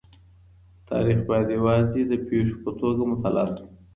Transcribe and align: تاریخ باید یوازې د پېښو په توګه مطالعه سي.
تاریخ 0.89 1.19
باید 1.29 1.47
یوازې 1.57 2.01
د 2.07 2.13
پېښو 2.27 2.55
په 2.63 2.71
توګه 2.79 3.01
مطالعه 3.11 3.49
سي. 3.55 3.65